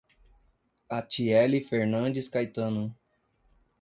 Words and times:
Atiele 0.89 1.61
Fernandes 1.61 2.27
Caetano 2.27 2.97